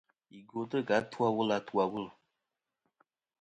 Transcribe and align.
Yi 0.31 0.39
gwotɨ 0.49 0.77
kɨ 0.87 0.93
atu 0.99 1.17
a 1.27 1.29
wul 1.35 1.51
a 1.55 1.57
atu 1.59 1.73
a 1.83 1.85
wul. 1.91 2.07